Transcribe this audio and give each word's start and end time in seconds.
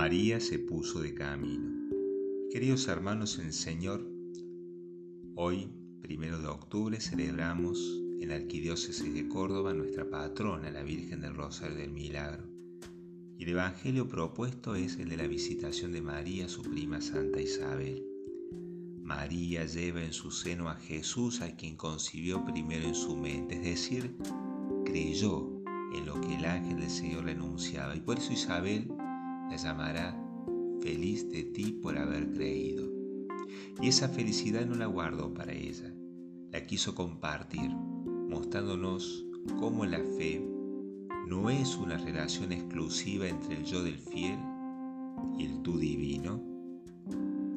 María 0.00 0.38
se 0.38 0.60
puso 0.60 1.00
de 1.00 1.12
camino. 1.12 1.72
Queridos 2.52 2.86
hermanos 2.86 3.36
en 3.40 3.46
el 3.46 3.52
Señor, 3.52 4.08
hoy, 5.34 5.72
primero 6.00 6.40
de 6.40 6.46
octubre, 6.46 7.00
celebramos 7.00 7.80
en 8.20 8.28
la 8.28 8.36
Arquidiócesis 8.36 9.12
de 9.12 9.26
Córdoba 9.26 9.74
nuestra 9.74 10.08
patrona, 10.08 10.70
la 10.70 10.84
Virgen 10.84 11.20
del 11.22 11.34
Rosario 11.34 11.78
del 11.78 11.90
Milagro. 11.90 12.44
Y 13.38 13.42
el 13.42 13.48
Evangelio 13.50 14.06
propuesto 14.08 14.76
es 14.76 14.98
el 14.98 15.08
de 15.08 15.16
la 15.16 15.26
visitación 15.26 15.90
de 15.90 16.00
María, 16.00 16.48
su 16.48 16.62
prima 16.62 17.00
Santa 17.00 17.40
Isabel. 17.40 18.06
María 19.02 19.64
lleva 19.64 20.04
en 20.04 20.12
su 20.12 20.30
seno 20.30 20.68
a 20.68 20.76
Jesús, 20.76 21.40
a 21.40 21.56
quien 21.56 21.74
concibió 21.74 22.44
primero 22.44 22.86
en 22.86 22.94
su 22.94 23.16
mente, 23.16 23.56
es 23.56 23.64
decir, 23.64 24.14
creyó 24.84 25.50
en 25.92 26.06
lo 26.06 26.20
que 26.20 26.36
el 26.36 26.44
ángel 26.44 26.78
del 26.78 26.90
Señor 26.90 27.24
le 27.24 27.32
anunciaba. 27.32 27.96
Y 27.96 28.00
por 28.00 28.18
eso 28.18 28.32
Isabel 28.32 28.86
la 29.48 29.56
llamará 29.56 30.16
feliz 30.80 31.28
de 31.30 31.44
ti 31.44 31.72
por 31.82 31.96
haber 31.98 32.32
creído. 32.32 32.88
Y 33.80 33.88
esa 33.88 34.08
felicidad 34.08 34.66
no 34.66 34.74
la 34.74 34.86
guardó 34.86 35.32
para 35.32 35.52
ella, 35.52 35.94
la 36.52 36.66
quiso 36.66 36.94
compartir, 36.94 37.70
mostrándonos 37.70 39.24
cómo 39.58 39.86
la 39.86 39.98
fe 39.98 40.46
no 41.26 41.50
es 41.50 41.76
una 41.76 41.98
relación 41.98 42.52
exclusiva 42.52 43.28
entre 43.28 43.56
el 43.56 43.64
yo 43.64 43.82
del 43.82 43.98
fiel 43.98 44.38
y 45.38 45.44
el 45.44 45.62
tú 45.62 45.78
divino, 45.78 46.42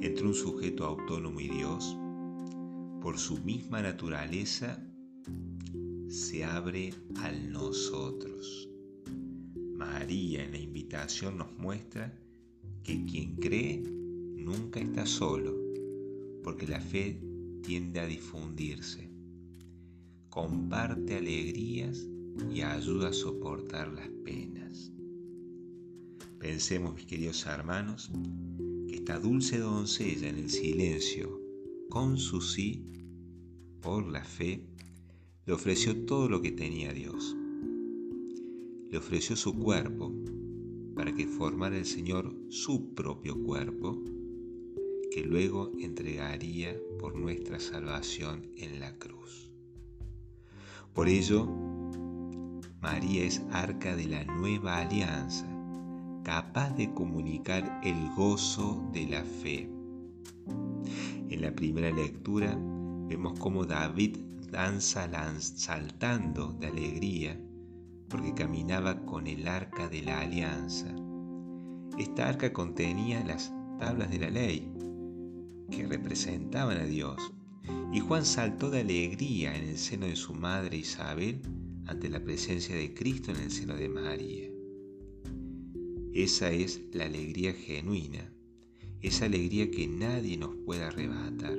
entre 0.02 0.26
un 0.26 0.34
sujeto 0.34 0.86
autónomo 0.86 1.40
y 1.40 1.48
Dios, 1.48 1.98
por 3.02 3.18
su 3.18 3.38
misma 3.40 3.82
naturaleza 3.82 4.80
se 6.08 6.44
abre 6.44 6.94
al 7.22 7.52
nosotros. 7.52 8.71
María 9.82 10.44
en 10.44 10.52
la 10.52 10.60
invitación 10.60 11.40
nos 11.40 11.52
muestra 11.58 12.14
que 12.84 13.04
quien 13.04 13.36
cree 13.38 13.80
nunca 13.80 14.80
está 14.80 15.08
solo, 15.08 15.56
porque 16.44 16.68
la 16.68 16.80
fe 16.80 17.20
tiende 17.64 18.00
a 18.00 18.06
difundirse. 18.06 19.10
Comparte 20.30 21.18
alegrías 21.18 22.08
y 22.54 22.62
ayuda 22.62 23.10
a 23.10 23.14
soportar 23.14 23.92
las 23.92 24.08
penas. 24.24 24.92
Pensemos, 26.38 26.94
mis 26.94 27.08
queridos 27.08 27.44
hermanos, 27.48 28.12
que 28.88 28.98
esta 28.98 29.18
dulce 29.18 29.58
doncella 29.58 30.30
en 30.30 30.38
el 30.38 30.50
silencio, 30.52 31.42
con 31.90 32.20
su 32.20 32.40
sí, 32.40 32.86
por 33.82 34.08
la 34.08 34.24
fe, 34.24 34.64
le 35.48 35.54
ofreció 35.54 36.06
todo 36.06 36.30
lo 36.30 36.40
que 36.40 36.52
tenía 36.52 36.94
Dios 36.94 37.36
le 38.92 38.98
ofreció 38.98 39.38
su 39.38 39.58
cuerpo 39.58 40.12
para 40.96 41.16
que 41.16 41.26
formara 41.26 41.78
el 41.78 41.86
Señor 41.86 42.36
su 42.50 42.94
propio 42.94 43.42
cuerpo, 43.42 44.04
que 45.12 45.24
luego 45.24 45.72
entregaría 45.80 46.76
por 47.00 47.16
nuestra 47.16 47.60
salvación 47.60 48.52
en 48.58 48.82
la 48.82 48.98
cruz. 48.98 49.50
Por 50.94 51.08
ello, 51.08 51.48
María 52.82 53.24
es 53.24 53.42
arca 53.52 53.96
de 53.96 54.08
la 54.08 54.26
nueva 54.26 54.80
alianza, 54.80 55.48
capaz 56.24 56.72
de 56.72 56.94
comunicar 56.94 57.80
el 57.86 57.96
gozo 58.16 58.90
de 58.92 59.08
la 59.08 59.24
fe. 59.24 59.70
En 61.30 61.42
la 61.42 61.56
primera 61.56 61.92
lectura 61.92 62.60
vemos 63.08 63.40
cómo 63.40 63.64
David 63.66 64.18
danza 64.52 65.10
saltando 65.40 66.52
de 66.60 66.68
alegría 66.68 67.40
porque 68.12 68.34
caminaba 68.34 69.06
con 69.06 69.26
el 69.26 69.48
arca 69.48 69.88
de 69.88 70.02
la 70.02 70.20
alianza. 70.20 70.94
Esta 71.98 72.28
arca 72.28 72.52
contenía 72.52 73.24
las 73.24 73.54
tablas 73.80 74.12
de 74.12 74.20
la 74.20 74.30
ley, 74.30 74.70
que 75.72 75.88
representaban 75.88 76.78
a 76.78 76.86
Dios, 76.86 77.34
y 77.94 78.00
Juan 78.02 78.26
saltó 78.26 78.70
de 78.70 78.82
alegría 78.82 79.56
en 79.56 79.70
el 79.70 79.78
seno 79.78 80.06
de 80.06 80.16
su 80.16 80.34
madre 80.34 80.78
Isabel 80.78 81.42
ante 81.88 82.10
la 82.10 82.24
presencia 82.24 82.76
de 82.76 82.94
Cristo 82.94 83.32
en 83.32 83.38
el 83.38 83.52
seno 83.52 83.76
de 83.76 83.90
María. 83.90 84.50
Esa 86.14 86.52
es 86.52 86.82
la 86.92 87.06
alegría 87.06 87.54
genuina, 87.54 88.34
esa 89.02 89.26
alegría 89.26 89.72
que 89.72 89.88
nadie 89.88 90.38
nos 90.38 90.56
puede 90.66 90.84
arrebatar, 90.84 91.58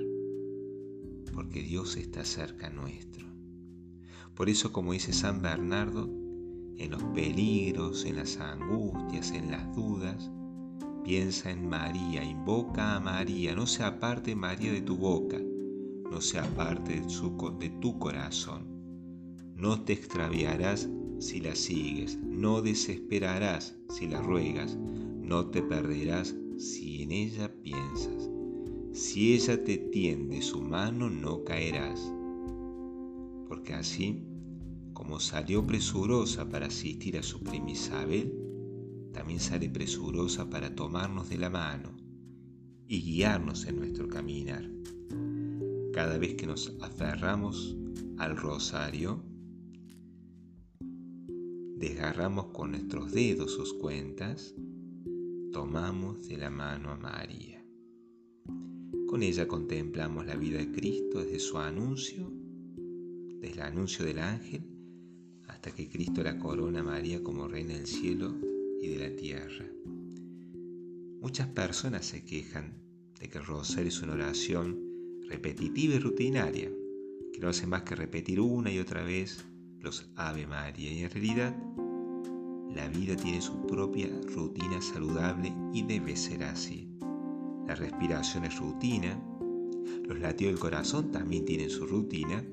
porque 1.33 1.63
Dios 1.63 1.97
está 1.97 2.25
cerca 2.25 2.69
nuestro. 2.69 3.27
Por 4.35 4.49
eso, 4.49 4.73
como 4.73 4.93
dice 4.93 5.13
San 5.13 5.41
Bernardo, 5.41 6.22
en 6.83 6.91
los 6.91 7.03
peligros, 7.15 8.05
en 8.05 8.17
las 8.17 8.39
angustias, 8.39 9.31
en 9.31 9.51
las 9.51 9.75
dudas. 9.75 10.31
Piensa 11.05 11.51
en 11.51 11.69
María, 11.69 12.25
invoca 12.25 12.97
a 12.97 13.01
María, 13.01 13.55
no 13.55 13.67
se 13.67 13.83
aparte 13.83 14.35
María 14.35 14.73
de 14.73 14.83
tu 14.83 14.97
boca, 14.97 15.41
no 16.11 16.21
se 16.21 16.39
aparte 16.39 17.01
de, 17.01 17.59
de 17.59 17.71
tu 17.81 17.99
corazón. 17.99 18.67
No 19.57 19.83
te 19.83 19.93
extraviarás 19.93 20.89
si 21.19 21.41
la 21.41 21.55
sigues, 21.55 22.19
no 22.19 22.63
desesperarás 22.63 23.77
si 23.89 24.09
la 24.09 24.21
ruegas, 24.21 24.77
no 24.77 25.47
te 25.47 25.63
perderás 25.63 26.35
si 26.59 27.03
en 27.03 27.13
ella 27.13 27.53
piensas. 27.63 28.29
Si 28.93 29.35
ella 29.35 29.63
te 29.63 29.79
tiende 29.79 30.43
su 30.43 30.61
mano, 30.61 31.09
no 31.09 31.45
caerás, 31.45 32.13
porque 33.49 33.73
así 33.73 34.32
como 35.03 35.19
salió 35.19 35.67
presurosa 35.67 36.49
para 36.49 36.67
asistir 36.67 37.19
a 37.19 37.25
su 37.25 37.41
prima 37.41 37.73
Isabel, 37.73 38.33
también 39.13 39.41
sale 39.41 39.69
presurosa 39.69 40.49
para 40.49 40.77
tomarnos 40.77 41.29
de 41.29 41.39
la 41.39 41.51
mano 41.51 41.97
y 42.87 43.03
guiarnos 43.03 43.67
en 43.67 43.81
nuestro 43.81 44.07
caminar. 44.07 44.65
Cada 45.93 46.19
vez 46.19 46.35
que 46.35 46.47
nos 46.47 46.77
aferramos 46.81 47.77
al 48.17 48.37
rosario, 48.37 49.25
desgarramos 51.79 52.53
con 52.53 52.71
nuestros 52.71 53.11
dedos 53.11 53.51
sus 53.51 53.75
cuentas, 53.75 54.55
tomamos 55.51 56.29
de 56.29 56.37
la 56.37 56.51
mano 56.51 56.93
a 56.93 56.97
María. 56.97 57.67
Con 59.09 59.25
ella 59.25 59.49
contemplamos 59.49 60.27
la 60.27 60.37
vida 60.37 60.59
de 60.59 60.71
Cristo 60.71 61.25
desde 61.25 61.41
su 61.41 61.59
anuncio, 61.59 62.33
desde 63.41 63.55
el 63.55 63.63
anuncio 63.63 64.05
del 64.05 64.21
ángel 64.21 64.72
hasta 65.63 65.77
que 65.77 65.89
Cristo 65.89 66.25
la 66.25 66.41
corona 66.41 66.81
a 66.81 66.83
María 66.83 67.23
como 67.23 67.47
reina 67.47 67.75
del 67.75 67.87
cielo 67.87 68.35
y 68.81 68.89
de 68.89 69.09
la 69.09 69.15
tierra. 69.15 69.65
Muchas 71.21 71.47
personas 71.47 72.05
se 72.05 72.25
quejan 72.25 72.75
de 73.21 73.29
que 73.29 73.39
el 73.39 73.45
rosario 73.45 73.87
es 73.87 74.03
una 74.03 74.15
oración 74.15 74.77
repetitiva 75.29 75.95
y 75.95 75.99
rutinaria, 76.01 76.69
que 77.33 77.39
no 77.39 77.49
hace 77.49 77.69
más 77.69 77.83
que 77.83 77.95
repetir 77.95 78.41
una 78.41 78.73
y 78.73 78.81
otra 78.81 79.05
vez 79.05 79.45
los 79.79 80.11
Ave 80.17 80.49
María, 80.49 80.93
y 80.93 81.05
en 81.05 81.11
realidad 81.11 81.57
la 82.75 82.89
vida 82.89 83.15
tiene 83.15 83.41
su 83.41 83.65
propia 83.65 84.09
rutina 84.35 84.83
saludable 84.83 85.55
y 85.73 85.85
debe 85.85 86.17
ser 86.17 86.43
así. 86.43 86.89
La 87.69 87.77
respiración 87.77 88.47
es 88.47 88.59
rutina, 88.59 89.17
los 90.09 90.19
latidos 90.19 90.55
del 90.55 90.61
corazón 90.61 91.13
también 91.13 91.45
tienen 91.45 91.71
su 91.71 91.87
rutina, 91.87 92.45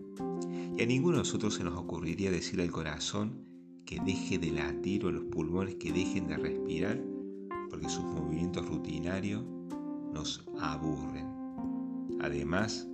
y 0.80 0.84
a 0.84 0.86
ninguno 0.86 1.18
de 1.18 1.24
nosotros 1.24 1.56
se 1.56 1.64
nos 1.66 1.78
ocurriría 1.78 2.32
decir 2.32 2.62
al 2.62 2.72
corazón 2.72 3.44
que 3.86 4.00
deje 4.00 4.38
de 4.38 4.50
latir 4.52 5.04
o 5.04 5.10
a 5.10 5.12
los 5.12 5.26
pulmones 5.26 5.76
que 5.76 5.92
dejen 5.92 6.28
de 6.28 6.38
respirar 6.38 7.04
porque 7.70 7.90
sus 7.90 8.06
movimientos 8.06 8.66
rutinarios 8.66 9.44
nos 10.14 10.48
aburren. 10.58 11.28
Además, 12.22 12.88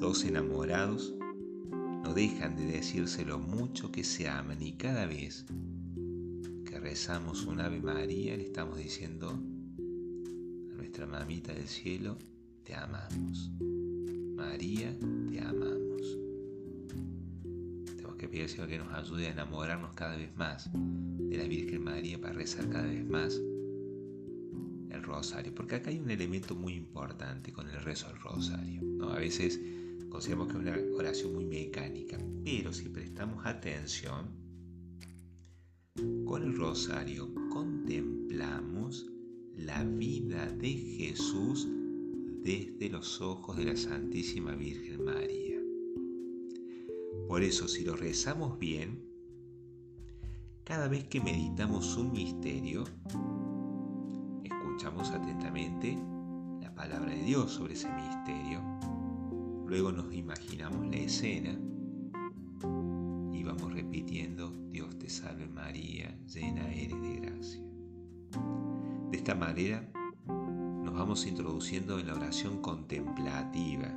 dos 0.00 0.24
enamorados 0.24 1.14
no 2.02 2.14
dejan 2.14 2.56
de 2.56 2.64
decirse 2.64 3.26
lo 3.26 3.38
mucho 3.38 3.92
que 3.92 4.02
se 4.02 4.26
aman 4.26 4.62
y 4.62 4.72
cada 4.72 5.04
vez 5.04 5.44
que 6.64 6.80
rezamos 6.80 7.44
un 7.44 7.60
Ave 7.60 7.82
María 7.82 8.34
le 8.34 8.44
estamos 8.44 8.78
diciendo 8.78 9.28
a 9.28 10.74
nuestra 10.74 11.06
mamita 11.06 11.52
del 11.52 11.68
cielo, 11.68 12.16
te 12.62 12.74
amamos. 12.74 13.50
María, 14.36 14.96
te 15.30 15.40
amamos 15.42 15.93
que 18.34 18.48
Señor 18.48 18.68
que 18.68 18.78
nos 18.78 18.92
ayude 18.92 19.28
a 19.28 19.30
enamorarnos 19.30 19.94
cada 19.94 20.16
vez 20.16 20.34
más 20.36 20.68
de 20.72 21.36
la 21.38 21.44
Virgen 21.44 21.84
María 21.84 22.20
para 22.20 22.32
rezar 22.32 22.68
cada 22.68 22.88
vez 22.88 23.06
más 23.08 23.40
el 24.90 25.02
rosario. 25.04 25.54
Porque 25.54 25.76
acá 25.76 25.90
hay 25.90 26.00
un 26.00 26.10
elemento 26.10 26.56
muy 26.56 26.74
importante 26.74 27.52
con 27.52 27.70
el 27.70 27.80
rezo 27.80 28.08
del 28.08 28.18
rosario. 28.18 28.82
¿no? 28.82 29.10
A 29.10 29.18
veces 29.18 29.60
consideramos 30.08 30.48
que 30.48 30.54
es 30.54 30.58
una 30.58 30.96
oración 30.96 31.34
muy 31.34 31.44
mecánica, 31.44 32.18
pero 32.44 32.72
si 32.72 32.88
prestamos 32.88 33.46
atención, 33.46 34.28
con 36.24 36.42
el 36.42 36.56
rosario 36.56 37.32
contemplamos 37.50 39.06
la 39.56 39.84
vida 39.84 40.50
de 40.50 40.72
Jesús 40.72 41.68
desde 42.42 42.88
los 42.90 43.20
ojos 43.20 43.56
de 43.56 43.66
la 43.66 43.76
Santísima 43.76 44.56
Virgen 44.56 45.04
María. 45.04 45.53
Por 47.28 47.42
eso, 47.42 47.68
si 47.68 47.84
lo 47.84 47.96
rezamos 47.96 48.58
bien, 48.58 49.02
cada 50.64 50.88
vez 50.88 51.04
que 51.04 51.20
meditamos 51.20 51.96
un 51.96 52.12
misterio, 52.12 52.84
es 54.42 54.50
escuchamos 54.74 55.10
atentamente 55.10 55.96
la 56.60 56.74
palabra 56.74 57.12
de 57.12 57.22
Dios 57.22 57.52
sobre 57.52 57.74
ese 57.74 57.88
misterio. 57.90 58.60
Luego 59.66 59.92
nos 59.92 60.12
imaginamos 60.12 60.86
la 60.88 60.96
escena 60.96 61.56
y 63.32 63.42
vamos 63.44 63.72
repitiendo, 63.72 64.50
Dios 64.70 64.98
te 64.98 65.08
salve 65.08 65.46
María, 65.46 66.18
llena 66.26 66.72
eres 66.72 67.00
de 67.00 67.20
gracia. 67.20 67.62
De 69.10 69.16
esta 69.16 69.34
manera 69.34 69.88
nos 70.26 70.92
vamos 70.92 71.24
introduciendo 71.26 71.98
en 72.00 72.08
la 72.08 72.14
oración 72.14 72.60
contemplativa 72.60 73.94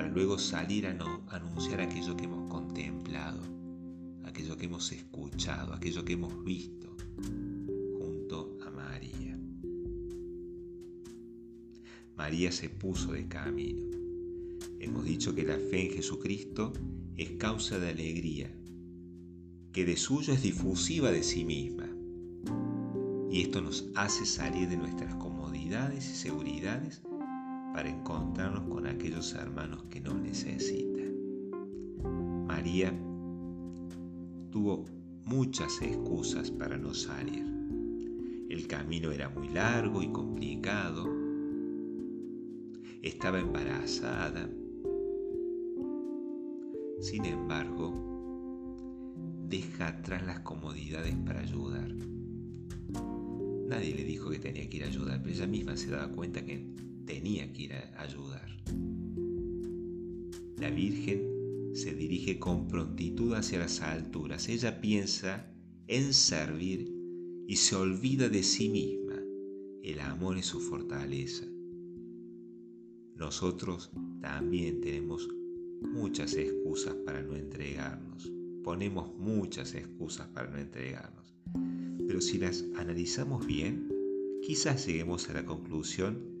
para 0.00 0.12
luego 0.12 0.38
salir 0.38 0.86
a 0.86 0.94
no 0.94 1.26
anunciar 1.28 1.82
aquello 1.82 2.16
que 2.16 2.24
hemos 2.24 2.48
contemplado, 2.48 3.42
aquello 4.24 4.56
que 4.56 4.64
hemos 4.64 4.90
escuchado, 4.92 5.74
aquello 5.74 6.06
que 6.06 6.14
hemos 6.14 6.42
visto 6.42 6.96
junto 7.98 8.56
a 8.66 8.70
María. 8.70 9.38
María 12.16 12.50
se 12.50 12.70
puso 12.70 13.12
de 13.12 13.28
camino. 13.28 13.90
Hemos 14.78 15.04
dicho 15.04 15.34
que 15.34 15.42
la 15.42 15.58
fe 15.58 15.88
en 15.88 15.92
Jesucristo 15.92 16.72
es 17.18 17.32
causa 17.32 17.78
de 17.78 17.90
alegría, 17.90 18.50
que 19.70 19.84
de 19.84 19.98
suyo 19.98 20.32
es 20.32 20.42
difusiva 20.42 21.10
de 21.10 21.22
sí 21.22 21.44
misma. 21.44 21.90
Y 23.30 23.42
esto 23.42 23.60
nos 23.60 23.84
hace 23.94 24.24
salir 24.24 24.66
de 24.70 24.78
nuestras 24.78 25.14
comodidades 25.16 26.08
y 26.10 26.14
seguridades 26.14 27.02
para 27.72 27.88
encontrarnos 27.88 28.64
con 28.64 28.86
aquellos 28.86 29.34
hermanos 29.34 29.84
que 29.90 30.00
nos 30.00 30.14
necesitan. 30.14 31.14
María 32.46 32.92
tuvo 34.50 34.84
muchas 35.26 35.80
excusas 35.80 36.50
para 36.50 36.76
no 36.76 36.92
salir. 36.92 37.44
El 38.48 38.66
camino 38.66 39.12
era 39.12 39.28
muy 39.28 39.48
largo 39.48 40.02
y 40.02 40.08
complicado. 40.08 41.08
Estaba 43.02 43.38
embarazada. 43.38 44.50
Sin 46.98 47.24
embargo, 47.24 47.94
deja 49.48 49.88
atrás 49.88 50.26
las 50.26 50.40
comodidades 50.40 51.14
para 51.24 51.40
ayudar. 51.40 51.94
Nadie 53.68 53.94
le 53.94 54.04
dijo 54.04 54.30
que 54.30 54.40
tenía 54.40 54.68
que 54.68 54.78
ir 54.78 54.84
a 54.84 54.88
ayudar, 54.88 55.22
pero 55.22 55.34
ella 55.34 55.46
misma 55.46 55.76
se 55.76 55.90
daba 55.90 56.12
cuenta 56.12 56.44
que 56.44 56.66
tenía 57.06 57.52
que 57.52 57.62
ir 57.62 57.72
a 57.74 58.02
ayudar. 58.02 58.48
La 60.56 60.70
Virgen 60.70 61.72
se 61.72 61.94
dirige 61.94 62.38
con 62.38 62.68
prontitud 62.68 63.34
hacia 63.34 63.60
las 63.60 63.80
alturas. 63.80 64.48
Ella 64.48 64.80
piensa 64.80 65.50
en 65.86 66.12
servir 66.12 66.92
y 67.46 67.56
se 67.56 67.76
olvida 67.76 68.28
de 68.28 68.42
sí 68.42 68.68
misma. 68.68 69.16
El 69.82 70.00
amor 70.00 70.36
es 70.36 70.46
su 70.46 70.60
fortaleza. 70.60 71.46
Nosotros 73.16 73.90
también 74.20 74.80
tenemos 74.80 75.28
muchas 75.80 76.34
excusas 76.34 76.94
para 77.06 77.22
no 77.22 77.36
entregarnos. 77.36 78.30
Ponemos 78.62 79.14
muchas 79.16 79.74
excusas 79.74 80.28
para 80.28 80.50
no 80.50 80.58
entregarnos. 80.58 81.34
Pero 82.06 82.20
si 82.20 82.38
las 82.38 82.64
analizamos 82.76 83.46
bien, 83.46 83.88
quizás 84.42 84.86
lleguemos 84.86 85.28
a 85.30 85.34
la 85.34 85.44
conclusión 85.44 86.39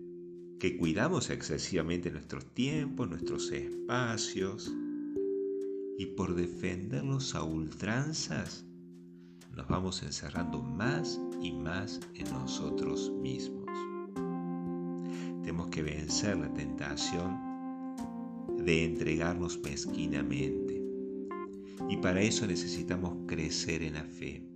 que 0.60 0.76
cuidamos 0.76 1.30
excesivamente 1.30 2.10
nuestros 2.10 2.44
tiempos, 2.52 3.08
nuestros 3.08 3.50
espacios, 3.50 4.70
y 5.96 6.04
por 6.04 6.34
defenderlos 6.34 7.34
a 7.34 7.42
ultranzas, 7.42 8.66
nos 9.56 9.66
vamos 9.68 10.02
encerrando 10.02 10.62
más 10.62 11.18
y 11.40 11.52
más 11.52 11.98
en 12.14 12.30
nosotros 12.30 13.10
mismos. 13.22 13.64
Tenemos 15.42 15.68
que 15.68 15.82
vencer 15.82 16.36
la 16.36 16.52
tentación 16.52 17.38
de 18.58 18.84
entregarnos 18.84 19.58
mezquinamente. 19.60 20.82
Y 21.88 21.96
para 21.96 22.20
eso 22.20 22.46
necesitamos 22.46 23.16
crecer 23.26 23.82
en 23.82 23.94
la 23.94 24.04
fe. 24.04 24.46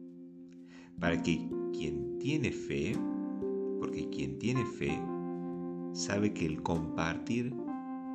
Para 1.01 1.23
que 1.23 1.49
quien 1.73 2.19
tiene 2.19 2.53
fe, 2.53 2.95
porque 3.81 4.11
quien 4.11 4.39
tiene 4.39 4.67
fe 4.67 5.01
sabe 5.95 6.35
que 6.35 6.45
el 6.45 6.61
compartir 6.61 7.55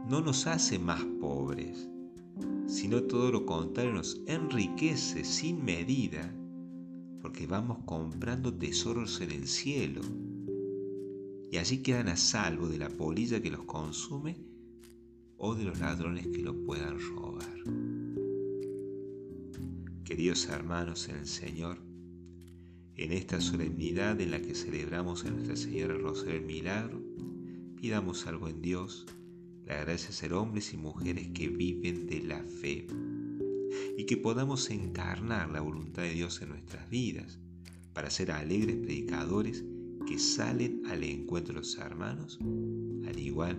no 0.10 0.20
nos 0.22 0.48
hace 0.48 0.78
más 0.78 1.02
pobres, 1.22 1.90
sino 2.68 3.04
todo 3.04 3.32
lo 3.32 3.46
contrario, 3.46 3.94
nos 3.94 4.22
enriquece 4.28 5.24
sin 5.24 5.64
medida, 5.64 6.36
porque 7.22 7.48
vamos 7.48 7.80
comprando 7.86 8.54
tesoros 8.54 9.22
en 9.22 9.32
el 9.32 9.48
cielo, 9.48 10.02
y 11.52 11.58
allí 11.58 11.78
quedan 11.82 12.10
a 12.10 12.18
salvo 12.18 12.68
de 12.68 12.78
la 12.78 12.90
polilla 12.90 13.42
que 13.42 13.50
los 13.50 13.64
consume 13.64 14.38
o 15.38 15.56
de 15.56 15.64
los 15.64 15.80
ladrones 15.80 16.28
que 16.28 16.44
lo 16.44 16.54
puedan 16.66 17.00
robar. 17.00 17.64
Queridos 20.04 20.50
hermanos 20.50 21.08
en 21.08 21.16
el 21.16 21.28
Señor, 21.28 21.78
en 22.98 23.14
esta 23.14 23.40
solemnidad 23.40 24.20
en 24.20 24.32
la 24.32 24.42
que 24.42 24.54
celebramos 24.54 25.24
a 25.24 25.32
Nuestra 25.32 25.56
Señora 25.56 25.98
Rosario 25.98 26.36
el 26.36 26.46
Milagro, 26.46 27.02
pidamos 27.80 28.28
algo 28.28 28.50
en 28.50 28.62
Dios, 28.62 29.06
la 29.66 29.80
gracia 29.82 30.12
ser 30.12 30.34
hombres 30.34 30.74
y 30.74 30.78
mujeres 30.78 31.30
que 31.34 31.48
viven 31.48 32.08
de 32.08 32.22
la 32.22 32.44
fe 32.44 32.88
y 33.98 34.06
que 34.06 34.18
podamos 34.18 34.70
encarnar 34.70 35.50
la 35.50 35.62
voluntad 35.62 36.04
de 36.04 36.14
Dios 36.14 36.42
en 36.42 36.50
nuestras 36.50 36.90
vidas 36.90 37.40
para 37.94 38.10
ser 38.10 38.32
alegres 38.32 38.78
predicadores 38.78 39.64
que 40.06 40.20
salen 40.20 40.82
al 40.88 41.04
encuentro 41.04 41.54
de 41.54 41.60
los 41.60 41.78
hermanos, 41.78 42.38
al 43.08 43.18
igual 43.18 43.58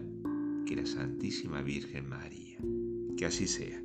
que 0.66 0.76
la 0.76 0.87
Santísima 0.87 1.62
Virgen 1.62 2.08
María. 2.08 2.58
Que 3.16 3.26
así 3.26 3.46
sea. 3.46 3.82